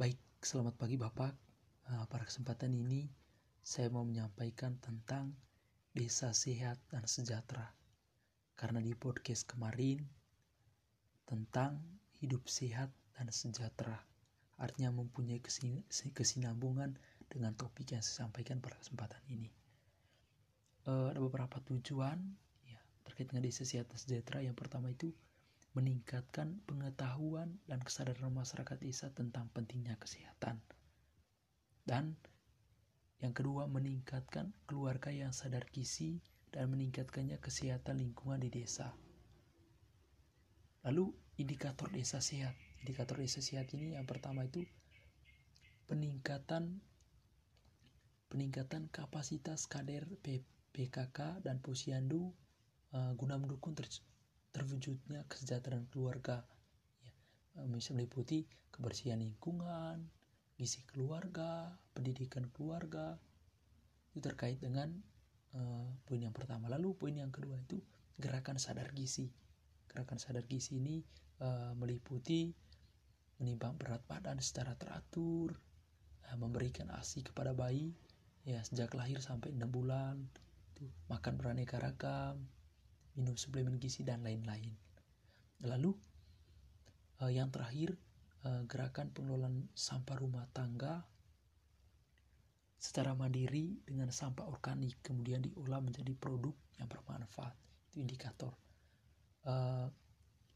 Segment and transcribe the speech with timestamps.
[0.00, 1.36] Baik, selamat pagi Bapak.
[1.92, 3.12] Nah, pada kesempatan ini
[3.60, 5.36] saya mau menyampaikan tentang
[5.92, 7.68] desa sehat dan sejahtera.
[8.56, 10.00] Karena di podcast kemarin
[11.28, 11.84] tentang
[12.16, 14.00] hidup sehat dan sejahtera.
[14.56, 15.36] Artinya mempunyai
[16.16, 16.96] kesinambungan
[17.28, 19.52] dengan topik yang saya sampaikan pada kesempatan ini.
[20.88, 22.16] Uh, ada beberapa tujuan
[22.64, 24.40] ya, terkait dengan desa sehat dan sejahtera.
[24.40, 25.12] Yang pertama itu
[25.72, 30.58] meningkatkan pengetahuan dan kesadaran masyarakat desa tentang pentingnya kesehatan.
[31.86, 32.18] Dan
[33.20, 38.90] yang kedua, meningkatkan keluarga yang sadar gizi dan meningkatkannya kesehatan lingkungan di desa.
[40.82, 42.56] Lalu indikator desa sehat.
[42.80, 44.64] Indikator desa sehat ini yang pertama itu
[45.86, 46.80] peningkatan
[48.32, 50.06] peningkatan kapasitas kader
[50.72, 52.30] PKK dan posyandu
[52.94, 53.90] uh, guna mendukung ter
[54.50, 56.46] terwujudnya kesejahteraan keluarga.
[57.02, 57.12] Ya,
[57.70, 60.08] bisa meliputi kebersihan lingkungan
[60.60, 63.16] gizi keluarga pendidikan keluarga.
[64.12, 64.90] Itu terkait dengan
[65.54, 66.68] uh, poin yang pertama.
[66.68, 67.80] Lalu poin yang kedua itu
[68.18, 69.30] gerakan sadar gizi.
[69.88, 71.00] Gerakan sadar gizi ini
[71.40, 72.52] uh, meliputi
[73.40, 75.56] menimbang berat badan secara teratur
[76.28, 77.96] uh, memberikan asi kepada bayi
[78.44, 80.16] ya sejak lahir sampai enam bulan
[80.76, 82.40] itu makan beraneka ragam
[83.18, 84.74] minum suplemen gizi dan lain-lain.
[85.64, 85.92] Lalu
[87.20, 87.94] uh, yang terakhir
[88.44, 91.04] uh, gerakan pengelolaan sampah rumah tangga
[92.80, 97.52] secara mandiri dengan sampah organik kemudian diolah menjadi produk yang bermanfaat
[97.92, 98.56] itu indikator
[99.44, 99.84] uh,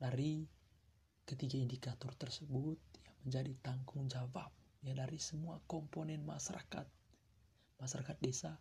[0.01, 0.49] dari
[1.29, 4.49] ketiga indikator tersebut ya, menjadi tanggung jawab
[4.81, 6.89] ya dari semua komponen masyarakat
[7.77, 8.57] masyarakat desa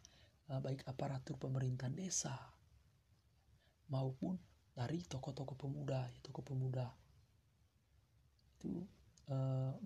[0.52, 2.36] uh, baik aparatur pemerintahan desa
[3.94, 4.42] maupun
[4.74, 6.90] dari tokoh-tokoh pemuda ya tokoh pemuda.
[8.58, 8.82] Itu
[9.30, 9.36] e,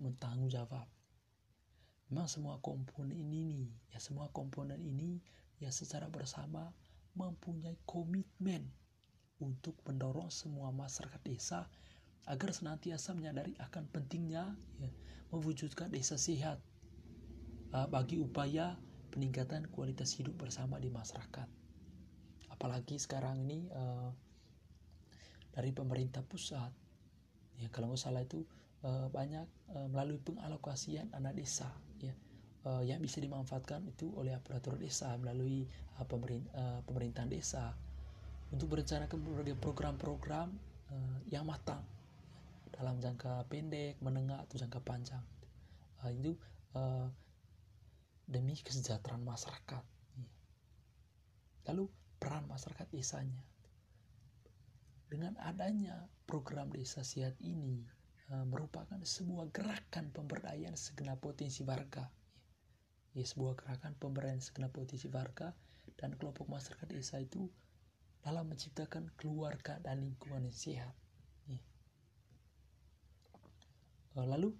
[0.00, 0.88] mentanggung jawab
[2.08, 5.20] memang semua komponen ini nih ya semua komponen ini
[5.60, 6.72] ya secara bersama
[7.12, 8.64] mempunyai komitmen
[9.38, 11.68] untuk mendorong semua masyarakat desa
[12.28, 14.90] agar senantiasa menyadari akan pentingnya ya,
[15.30, 16.58] mewujudkan desa sehat
[17.76, 18.80] uh, bagi upaya
[19.12, 21.57] peningkatan kualitas hidup bersama di masyarakat
[22.58, 24.10] apalagi sekarang ini uh,
[25.54, 26.74] dari pemerintah pusat
[27.62, 28.42] ya kalau nggak salah itu
[28.82, 29.46] uh, banyak
[29.78, 31.70] uh, melalui pengalokasian dana desa
[32.02, 32.10] ya
[32.66, 35.70] uh, yang bisa dimanfaatkan itu oleh aparatur desa melalui
[36.02, 37.78] uh, pemerintah, uh, pemerintahan desa
[38.50, 40.50] untuk merencanakan berbagai program-program
[40.90, 41.84] uh, yang matang
[42.74, 45.22] dalam jangka pendek, menengah atau jangka panjang.
[46.02, 46.32] Uh, itu
[46.74, 47.06] uh,
[48.26, 49.84] demi kesejahteraan masyarakat.
[51.68, 51.84] Lalu
[52.18, 53.40] peran masyarakat desanya.
[55.08, 57.80] Dengan adanya program desa sehat ini
[58.34, 62.04] uh, merupakan sebuah gerakan pemberdayaan segenap potensi warga.
[63.16, 65.56] Ya, sebuah gerakan pemberdayaan segenap potensi warga
[65.96, 67.48] dan kelompok masyarakat desa itu
[68.20, 70.94] dalam menciptakan keluarga dan lingkungan yang sehat.
[71.48, 71.62] Ya.
[74.12, 74.52] Uh, lalu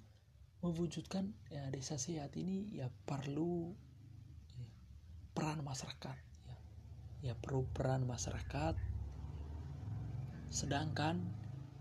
[0.65, 3.77] mewujudkan ya, desa sehat ini ya perlu
[4.57, 4.67] ya,
[5.37, 6.28] peran masyarakat
[7.23, 8.79] ya perlu peran masyarakat
[10.49, 11.21] sedangkan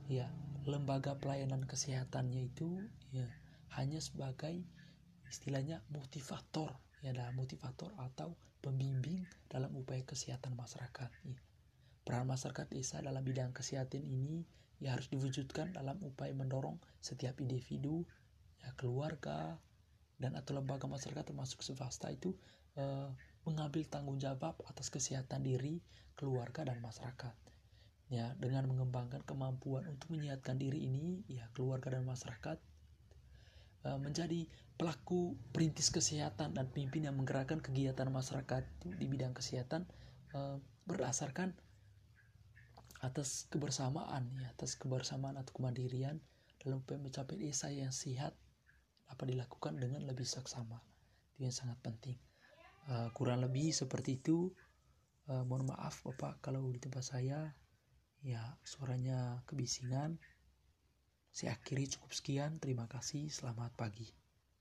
[0.09, 0.27] ya
[0.67, 2.83] lembaga pelayanan kesehatannya itu
[3.15, 3.27] ya
[3.79, 4.65] hanya sebagai
[5.31, 11.39] istilahnya motivator ya dalam motivator atau pembimbing dalam upaya kesehatan masyarakat ya.
[12.03, 14.43] peran masyarakat desa dalam bidang kesehatan ini
[14.81, 18.03] ya harus diwujudkan dalam upaya mendorong setiap individu
[18.61, 19.55] ya keluarga
[20.17, 22.33] dan atau lembaga masyarakat termasuk swasta itu
[22.75, 23.09] eh,
[23.47, 25.79] mengambil tanggung jawab atas kesehatan diri,
[26.19, 27.31] keluarga, dan masyarakat.
[28.11, 32.59] Ya, dengan mengembangkan kemampuan untuk menyehatkan diri ini, ya keluarga dan masyarakat
[33.83, 34.47] e, menjadi
[34.79, 38.63] pelaku perintis kesehatan dan pimpin yang menggerakkan kegiatan masyarakat
[38.95, 39.83] di bidang kesehatan
[40.31, 40.39] e,
[40.87, 41.51] berdasarkan
[43.03, 46.19] atas kebersamaan, ya atas kebersamaan atau kemandirian
[46.63, 48.35] dalam mencapai desa yang sehat
[49.07, 50.79] dapat dilakukan dengan lebih seksama.
[51.35, 52.15] Itu yang sangat penting
[52.91, 54.51] uh, kurang lebih seperti itu.
[55.27, 57.51] Uh, mohon maaf bapak kalau di tempat saya
[58.23, 60.15] ya suaranya kebisingan.
[61.31, 62.57] Saya akhiri cukup sekian.
[62.57, 63.27] Terima kasih.
[63.29, 64.26] Selamat pagi